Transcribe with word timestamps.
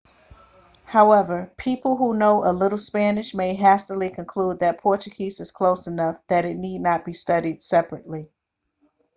however 0.85 1.53
people 1.57 1.95
who 1.95 2.15
know 2.17 2.43
a 2.43 2.49
little 2.51 2.79
spanish 2.79 3.35
may 3.35 3.53
hastily 3.53 4.09
conclude 4.09 4.59
that 4.59 4.81
portuguese 4.81 5.39
is 5.39 5.51
close 5.51 5.85
enough 5.85 6.19
that 6.25 6.43
it 6.43 6.57
need 6.57 6.81
not 6.81 7.05
be 7.05 7.13
studied 7.13 7.61
separately 7.61 8.27